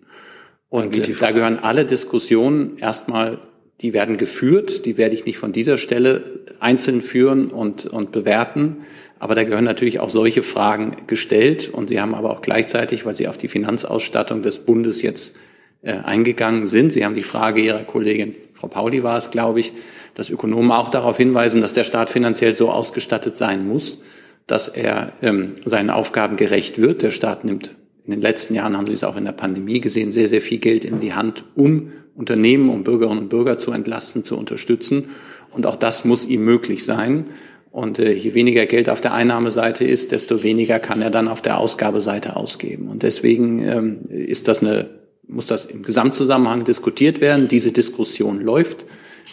[0.68, 3.38] Und äh, da gehören alle Diskussionen erstmal,
[3.80, 6.22] die werden geführt, die werde ich nicht von dieser Stelle
[6.58, 8.78] einzeln führen und, und bewerten.
[9.20, 11.68] Aber da gehören natürlich auch solche Fragen gestellt.
[11.68, 15.36] Und Sie haben aber auch gleichzeitig, weil Sie auf die Finanzausstattung des Bundes jetzt
[15.82, 19.72] äh, eingegangen sind, Sie haben die Frage Ihrer Kollegin, Frau Pauli war es, glaube ich,
[20.14, 24.02] dass Ökonomen auch darauf hinweisen, dass der Staat finanziell so ausgestattet sein muss,
[24.48, 27.02] dass er ähm, seinen Aufgaben gerecht wird.
[27.02, 27.76] Der Staat nimmt
[28.08, 30.56] in den letzten Jahren, haben Sie es auch in der Pandemie gesehen, sehr, sehr viel
[30.56, 35.10] Geld in die Hand, um Unternehmen, um Bürgerinnen und Bürger zu entlasten, zu unterstützen.
[35.50, 37.26] Und auch das muss ihm möglich sein.
[37.70, 41.42] Und äh, je weniger Geld auf der Einnahmeseite ist, desto weniger kann er dann auf
[41.42, 42.88] der Ausgabeseite ausgeben.
[42.88, 44.88] Und deswegen ähm, ist das eine,
[45.26, 47.46] muss das im Gesamtzusammenhang diskutiert werden.
[47.46, 48.86] Diese Diskussion läuft.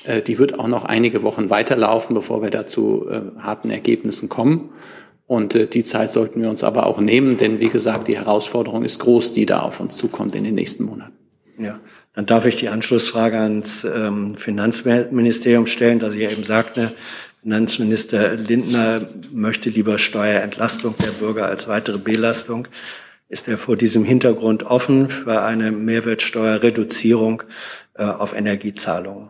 [0.04, 4.72] Äh, die wird auch noch einige Wochen weiterlaufen, bevor wir dazu äh, harten Ergebnissen kommen.
[5.28, 8.84] Und äh, die Zeit sollten wir uns aber auch nehmen, denn wie gesagt, die Herausforderung
[8.84, 11.14] ist groß, die da auf uns zukommt in den nächsten Monaten.
[11.58, 11.80] Ja,
[12.14, 16.94] dann darf ich die Anschlussfrage ans ähm, Finanzministerium stellen, dass ich ja eben sagte,
[17.42, 22.68] Finanzminister Lindner möchte lieber Steuerentlastung der Bürger als weitere Belastung.
[23.30, 27.44] Ist er vor diesem Hintergrund offen für eine Mehrwertsteuerreduzierung
[27.96, 29.30] äh, auf Energiezahlungen?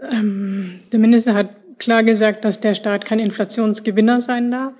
[0.00, 4.72] Ähm, der Minister hat klar gesagt, dass der Staat kein Inflationsgewinner sein darf.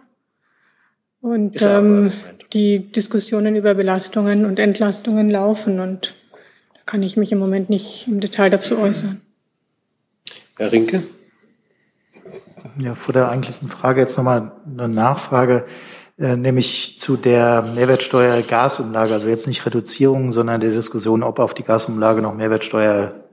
[1.21, 2.13] Und ähm,
[2.53, 6.15] die Diskussionen über Belastungen und Entlastungen laufen und
[6.75, 9.21] da kann ich mich im Moment nicht im Detail dazu äußern.
[10.57, 11.03] Herr Rinke?
[12.79, 15.67] Ja, vor der eigentlichen Frage jetzt nochmal eine Nachfrage,
[16.19, 21.55] äh, nämlich zu der Mehrwertsteuer Gasumlage, also jetzt nicht Reduzierung, sondern der Diskussion, ob auf
[21.55, 23.26] die Gasumlage noch Mehrwertsteuer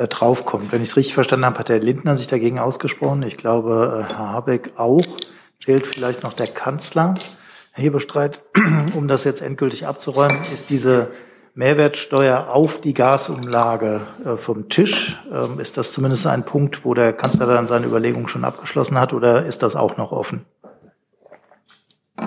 [0.00, 0.72] äh, draufkommt.
[0.72, 3.22] Wenn ich es richtig verstanden habe, hat Herr Lindner sich dagegen ausgesprochen.
[3.22, 5.04] Ich glaube, äh, Herr Habeck auch.
[5.62, 7.14] Fehlt vielleicht noch der Kanzler.
[7.72, 8.40] Herr Hebestreit,
[8.94, 11.08] um das jetzt endgültig abzuräumen, ist diese
[11.54, 15.22] Mehrwertsteuer auf die Gasumlage äh, vom Tisch.
[15.30, 19.12] Ähm, ist das zumindest ein Punkt, wo der Kanzler dann seine Überlegungen schon abgeschlossen hat
[19.12, 20.46] oder ist das auch noch offen?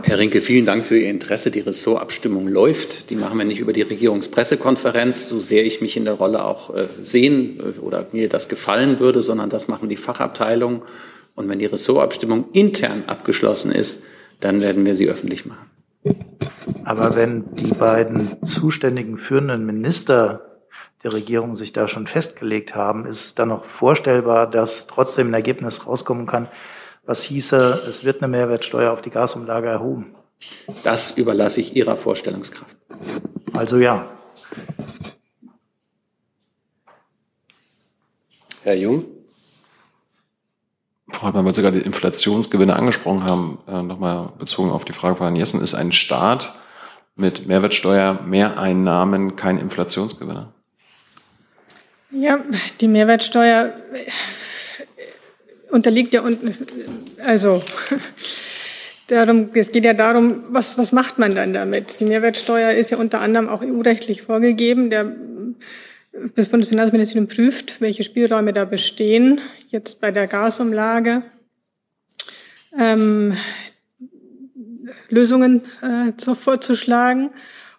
[0.01, 1.51] Herr Rinke, vielen Dank für Ihr Interesse.
[1.51, 3.11] Die Ressortabstimmung läuft.
[3.11, 6.75] Die machen wir nicht über die Regierungspressekonferenz, so sehr ich mich in der Rolle auch
[6.75, 10.81] äh, sehen äh, oder mir das gefallen würde, sondern das machen die Fachabteilungen.
[11.35, 13.99] Und wenn die Ressortabstimmung intern abgeschlossen ist,
[14.39, 15.69] dann werden wir sie öffentlich machen.
[16.83, 20.59] Aber wenn die beiden zuständigen führenden Minister
[21.03, 25.33] der Regierung sich da schon festgelegt haben, ist es dann noch vorstellbar, dass trotzdem ein
[25.33, 26.47] Ergebnis rauskommen kann,
[27.05, 30.15] was hieße, es wird eine Mehrwertsteuer auf die Gasumlage erhoben?
[30.83, 32.77] Das überlasse ich Ihrer Vorstellungskraft.
[33.53, 34.09] Also ja.
[38.63, 39.05] Herr Jung?
[41.11, 45.15] Frau Hartmann, weil Sie gerade die Inflationsgewinne angesprochen haben, äh, nochmal bezogen auf die Frage
[45.15, 46.55] von Herrn Jessen, ist ein Staat
[47.15, 50.53] mit Mehrwertsteuer, Mehreinnahmen kein Inflationsgewinner?
[52.09, 52.39] Ja,
[52.79, 53.73] die Mehrwertsteuer
[55.73, 56.55] unterliegt ja unten,
[57.25, 57.63] also
[59.07, 61.99] darum, es geht ja darum, was, was macht man dann damit?
[61.99, 64.89] Die Mehrwertsteuer ist ja unter anderem auch EU-rechtlich vorgegeben.
[64.91, 65.15] Der,
[66.35, 69.41] das Bundesfinanzministerium prüft, welche Spielräume da bestehen.
[69.69, 71.23] Jetzt bei der Gasumlage.
[72.77, 73.35] Ähm,
[75.09, 77.31] Lösungen äh, vorzuschlagen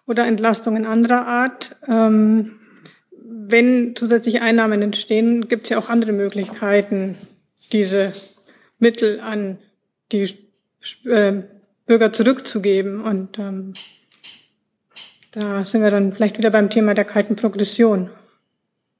[0.05, 1.77] oder Entlastungen anderer Art.
[1.87, 2.59] Ähm,
[3.21, 7.15] wenn zusätzliche Einnahmen entstehen, gibt es ja auch andere Möglichkeiten,
[7.71, 8.13] diese
[8.79, 9.57] Mittel an
[10.11, 10.29] die
[11.05, 11.43] äh,
[11.85, 13.01] Bürger zurückzugeben.
[13.01, 13.73] Und ähm,
[15.31, 18.09] da sind wir dann vielleicht wieder beim Thema der kalten Progression.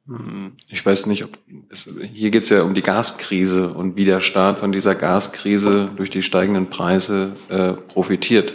[0.07, 1.37] Hm, ich weiß nicht, ob
[1.69, 5.89] es, hier geht es ja um die Gaskrise und wie der Staat von dieser Gaskrise
[5.95, 8.53] durch die steigenden Preise äh, profitiert.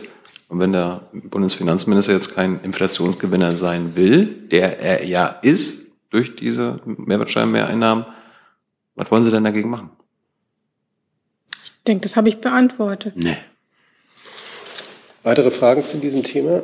[0.48, 6.80] Und wenn der Bundesfinanzminister jetzt kein Inflationsgewinner sein will, der er ja ist durch diese
[6.84, 8.04] Mehrwertsteuermehreinnahmen,
[8.96, 9.90] was wollen Sie denn dagegen machen?
[11.80, 13.14] Ich denke, das habe ich beantwortet.
[13.16, 13.38] Nee.
[15.22, 16.60] Weitere Fragen zu diesem Thema?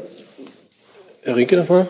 [1.23, 1.89] Herr Rieke nochmal.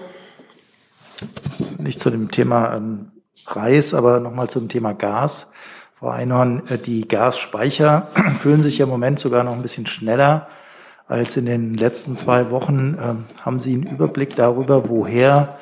[1.78, 3.10] Nicht zu dem Thema ähm,
[3.46, 5.50] Reis, aber nochmal zum Thema Gas.
[5.94, 10.46] Frau Einhorn, äh, die Gasspeicher füllen sich ja im Moment sogar noch ein bisschen schneller
[11.08, 12.96] als in den letzten zwei Wochen.
[13.02, 15.58] Ähm, haben Sie einen Überblick darüber, woher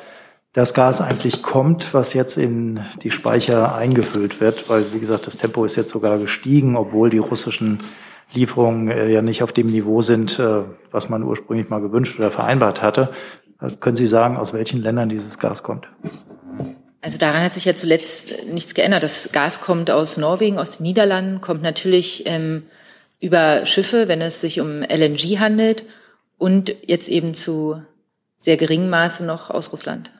[0.54, 4.70] das Gas eigentlich kommt, was jetzt in die Speicher eingefüllt wird?
[4.70, 7.80] Weil, wie gesagt, das Tempo ist jetzt sogar gestiegen, obwohl die russischen
[8.32, 12.30] Lieferungen äh, ja nicht auf dem Niveau sind, äh, was man ursprünglich mal gewünscht oder
[12.30, 13.10] vereinbart hatte.
[13.58, 15.88] Also können Sie sagen, aus welchen Ländern dieses Gas kommt?
[17.00, 19.02] Also daran hat sich ja zuletzt nichts geändert.
[19.02, 22.62] Das Gas kommt aus Norwegen, aus den Niederlanden, kommt natürlich ähm,
[23.20, 25.84] über Schiffe, wenn es sich um LNG handelt
[26.38, 27.82] und jetzt eben zu
[28.38, 30.12] sehr geringem Maße noch aus Russland.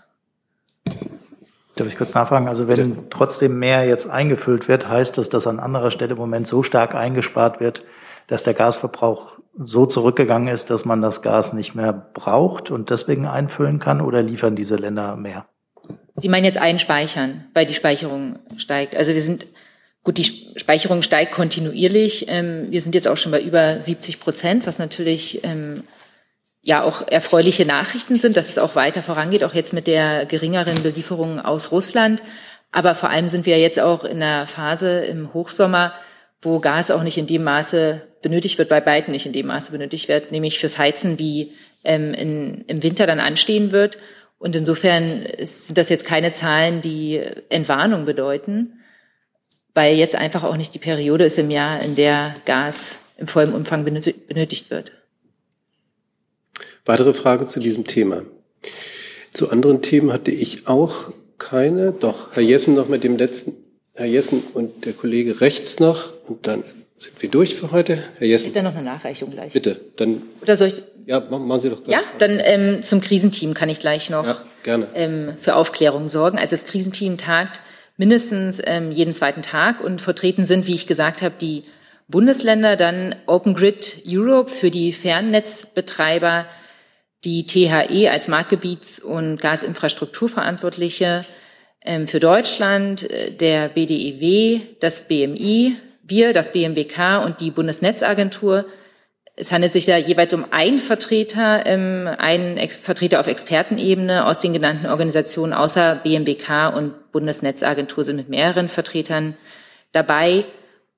[1.76, 2.48] Darf ich kurz nachfragen?
[2.48, 6.46] Also wenn trotzdem mehr jetzt eingefüllt wird, heißt das, dass an anderer Stelle im Moment
[6.46, 7.84] so stark eingespart wird,
[8.28, 13.26] dass der Gasverbrauch so zurückgegangen ist, dass man das Gas nicht mehr braucht und deswegen
[13.26, 15.46] einfüllen kann oder liefern diese Länder mehr?
[16.16, 18.96] Sie meinen jetzt einspeichern, weil die Speicherung steigt.
[18.96, 19.46] Also wir sind
[20.04, 22.26] Gut, die Speicherung steigt kontinuierlich.
[22.28, 25.82] Ähm, wir sind jetzt auch schon bei über 70 Prozent, was natürlich ähm,
[26.64, 30.82] ja auch erfreuliche Nachrichten sind, dass es auch weiter vorangeht, auch jetzt mit der geringeren
[30.82, 32.22] Belieferung aus Russland.
[32.72, 35.92] Aber vor allem sind wir jetzt auch in einer Phase im Hochsommer,
[36.42, 39.70] wo Gas auch nicht in dem Maße benötigt wird, bei beiden nicht in dem Maße
[39.70, 41.52] benötigt wird, nämlich fürs Heizen wie
[41.84, 43.98] ähm, in, im Winter dann anstehen wird.
[44.38, 48.80] Und insofern sind das jetzt keine Zahlen, die Entwarnung bedeuten
[49.74, 53.52] weil jetzt einfach auch nicht die Periode ist im Jahr, in der Gas im vollen
[53.52, 54.92] Umfang benötigt wird.
[56.84, 58.22] Weitere Fragen zu diesem Thema?
[59.30, 61.92] Zu anderen Themen hatte ich auch keine.
[61.92, 63.54] Doch, Herr Jessen noch mit dem letzten,
[63.94, 66.12] Herr Jessen und der Kollege rechts noch.
[66.28, 66.62] Und dann
[66.96, 67.98] sind wir durch für heute.
[68.18, 68.52] Herr Jessen.
[68.52, 69.52] Bitte noch eine Nachreichung gleich.
[69.52, 70.22] Bitte, dann.
[70.42, 70.82] Oder soll ich?
[71.06, 71.94] Ja, machen Sie doch gleich.
[71.94, 74.88] Ja, dann ähm, zum Krisenteam kann ich gleich noch ja, gerne.
[74.94, 76.38] Ähm, für Aufklärung sorgen.
[76.38, 77.60] Also das Krisenteam tagt
[77.96, 81.62] mindestens ähm, jeden zweiten Tag und vertreten sind, wie ich gesagt habe, die
[82.08, 86.46] Bundesländer, dann Open Grid Europe für die Fernnetzbetreiber,
[87.24, 91.24] die THE als Marktgebiets- und Gasinfrastrukturverantwortliche
[91.84, 98.66] ähm, für Deutschland, äh, der BDEW, das BMI, wir, das BMWK und die Bundesnetzagentur
[99.36, 104.52] es handelt sich da jeweils um einen Vertreter, ähm, einen Vertreter auf Expertenebene aus den
[104.52, 109.36] genannten Organisationen, außer BMWK und Bundesnetzagentur sind mit mehreren Vertretern
[109.92, 110.44] dabei.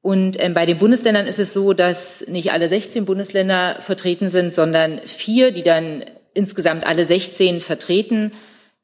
[0.02, 4.52] Und ähm, bei den Bundesländern ist es so, dass nicht alle 16 Bundesländer vertreten sind,
[4.52, 6.04] sondern vier, die dann
[6.36, 8.32] insgesamt alle 16 vertreten.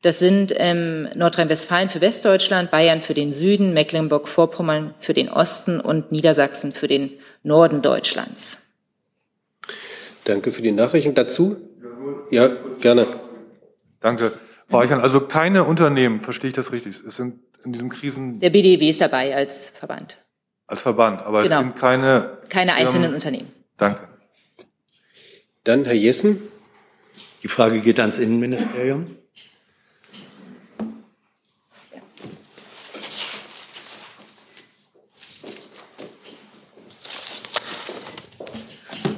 [0.02, 6.10] Das sind ähm, Nordrhein-Westfalen für Westdeutschland, Bayern für den Süden, Mecklenburg-Vorpommern für den Osten und
[6.10, 7.10] Niedersachsen für den
[7.44, 8.58] Norden Deutschlands.
[10.24, 11.56] Danke für die Nachrichten dazu.
[12.30, 13.06] Ja, gerne.
[14.00, 14.32] Danke.
[14.68, 16.96] Frau Eichern, also keine Unternehmen, verstehe ich das richtig?
[17.06, 18.40] Es sind in diesem Krisen...
[18.40, 20.18] Der BDW ist dabei als Verband.
[20.66, 21.56] Als Verband, aber genau.
[21.56, 22.38] es sind keine...
[22.48, 23.52] Keine einzelnen ähm, Unternehmen.
[23.76, 24.08] Danke.
[25.64, 26.40] Dann Herr Jessen.
[27.42, 29.16] Die Frage geht ans Innenministerium.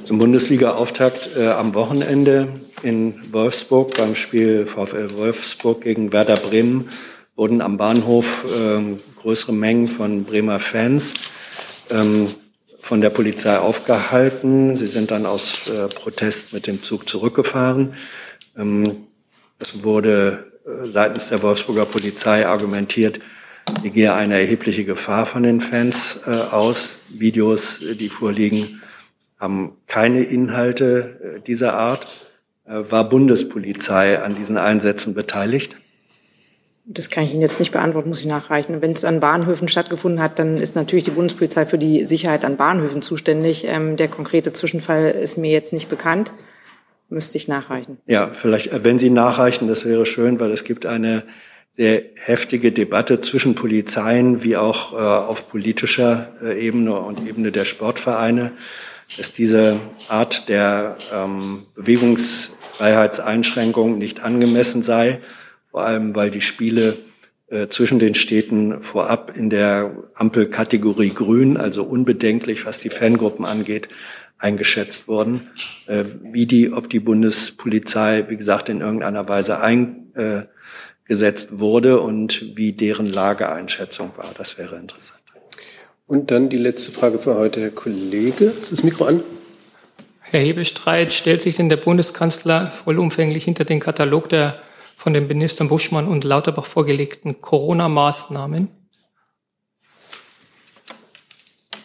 [0.05, 6.89] Zum Bundesliga-Auftakt äh, am Wochenende in Wolfsburg beim Spiel VfL Wolfsburg gegen Werder Bremen
[7.35, 11.13] wurden am Bahnhof äh, größere Mengen von Bremer Fans
[11.91, 12.33] ähm,
[12.85, 14.77] von der Polizei aufgehalten.
[14.77, 17.95] Sie sind dann aus äh, Protest mit dem Zug zurückgefahren.
[18.55, 19.07] Ähm,
[19.57, 23.21] es wurde äh, seitens der Wolfsburger Polizei argumentiert,
[23.81, 26.89] hier gehe eine erhebliche Gefahr von den Fans äh, aus.
[27.09, 28.83] Videos, die vorliegen,
[29.39, 32.29] haben keine Inhalte dieser Art.
[32.65, 35.75] war Bundespolizei an diesen Einsätzen beteiligt?
[36.87, 38.79] Das kann ich Ihnen jetzt nicht beantworten, muss ich nachreichen.
[38.79, 42.57] Wenn es an Bahnhöfen stattgefunden hat, dann ist natürlich die Bundespolizei für die Sicherheit an
[42.57, 43.65] Bahnhöfen zuständig.
[43.67, 46.33] Ähm, der konkrete Zwischenfall ist mir jetzt nicht bekannt.
[47.09, 47.97] Müsste ich nachreichen.
[48.05, 51.23] Ja, vielleicht, äh, wenn Sie nachreichen, das wäre schön, weil es gibt eine
[51.71, 57.65] sehr heftige Debatte zwischen Polizeien wie auch äh, auf politischer äh, Ebene und Ebene der
[57.65, 58.51] Sportvereine,
[59.17, 65.19] dass diese Art der ähm, Bewegungsfreiheitseinschränkung nicht angemessen sei
[65.75, 66.95] vor allem weil die Spiele
[67.49, 73.89] äh, zwischen den Städten vorab in der Ampelkategorie Grün, also unbedenklich, was die Fangruppen angeht,
[74.37, 75.49] eingeschätzt wurden.
[75.87, 82.71] Äh, wie die, ob die Bundespolizei, wie gesagt, in irgendeiner Weise eingesetzt wurde und wie
[82.71, 85.19] deren Lageeinschätzung war, das wäre interessant.
[86.05, 88.45] Und dann die letzte Frage für heute, Herr Kollege.
[88.45, 89.23] Ist das Mikro an?
[90.21, 94.61] Herr Hebestreit, stellt sich denn der Bundeskanzler vollumfänglich hinter den Katalog der
[94.95, 98.69] von den Ministern Buschmann und Lauterbach vorgelegten Corona-Maßnahmen?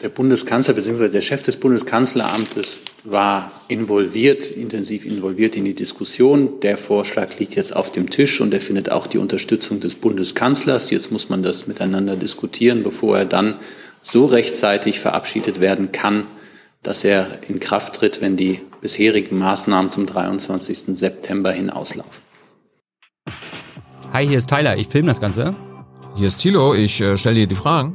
[0.02, 1.10] Der Bundeskanzler bzw.
[1.10, 6.58] der Chef des Bundeskanzleramtes war involviert, intensiv involviert in die Diskussion.
[6.60, 10.90] Der Vorschlag liegt jetzt auf dem Tisch und er findet auch die Unterstützung des Bundeskanzlers.
[10.90, 13.56] Jetzt muss man das miteinander diskutieren, bevor er dann
[14.00, 16.26] so rechtzeitig verabschiedet werden kann,
[16.82, 20.96] dass er in Kraft tritt, wenn die bisherigen Maßnahmen zum 23.
[20.96, 22.29] September hin auslaufen.
[24.12, 25.52] Hi, hier ist Tyler, ich filme das Ganze.
[26.16, 27.94] Hier ist Thilo, ich äh, stelle dir die Fragen.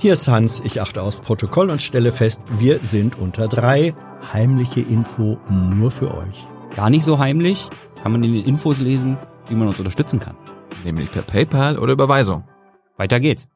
[0.00, 3.94] Hier ist Hans, ich achte aufs Protokoll und stelle fest, wir sind unter drei.
[4.32, 6.48] Heimliche Info nur für euch.
[6.74, 7.70] Gar nicht so heimlich,
[8.02, 9.16] kann man in den Infos lesen,
[9.48, 10.36] wie man uns unterstützen kann.
[10.82, 12.42] Nämlich per PayPal oder Überweisung.
[12.96, 13.48] Weiter geht's.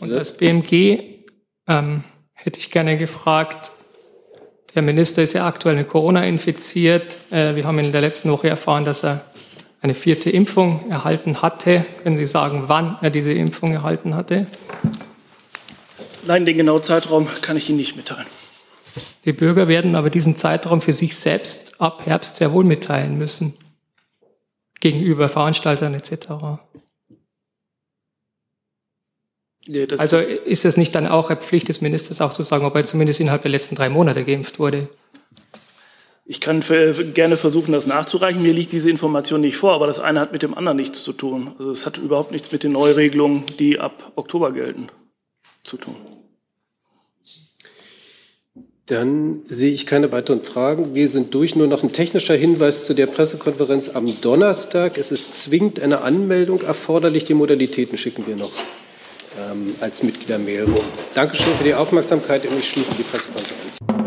[0.00, 1.24] Und das BMG
[1.66, 2.04] ähm,
[2.34, 3.72] hätte ich gerne gefragt,
[4.76, 7.16] der Minister ist ja aktuell mit Corona infiziert.
[7.30, 9.24] Äh, wir haben in der letzten Woche erfahren, dass er
[9.80, 11.86] eine vierte Impfung erhalten hatte.
[12.02, 14.46] Können Sie sagen, wann er diese Impfung erhalten hatte?
[16.26, 18.26] Nein, den genauen Zeitraum kann ich Ihnen nicht mitteilen.
[19.24, 23.54] Die Bürger werden aber diesen Zeitraum für sich selbst ab Herbst sehr wohl mitteilen müssen.
[24.80, 26.28] Gegenüber Veranstaltern etc.
[29.68, 32.76] Nee, also ist es nicht dann auch eine Pflicht des Ministers auch zu sagen, ob
[32.76, 34.88] er zumindest innerhalb der letzten drei Monate geimpft wurde?
[36.24, 36.60] Ich kann
[37.14, 38.42] gerne versuchen, das nachzureichen.
[38.42, 41.12] Mir liegt diese Information nicht vor, aber das eine hat mit dem anderen nichts zu
[41.12, 41.54] tun.
[41.58, 44.88] Also es hat überhaupt nichts mit den Neuregelungen, die ab Oktober gelten,
[45.62, 45.94] zu tun.
[48.86, 50.94] Dann sehe ich keine weiteren Fragen.
[50.94, 51.56] Wir sind durch.
[51.56, 54.96] Nur noch ein technischer Hinweis zu der Pressekonferenz am Donnerstag.
[54.96, 57.24] Es ist zwingend eine Anmeldung erforderlich.
[57.24, 58.52] Die Modalitäten schicken wir noch
[59.38, 60.84] ähm, als Mitglieder mehr rum.
[61.14, 64.05] Dankeschön für die Aufmerksamkeit und ich schließe die Pressekonferenz.